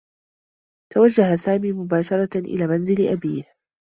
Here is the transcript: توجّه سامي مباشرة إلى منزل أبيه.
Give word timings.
توجّه 0.93 1.35
سامي 1.35 1.71
مباشرة 1.71 2.29
إلى 2.37 2.67
منزل 2.67 3.07
أبيه. 3.07 3.53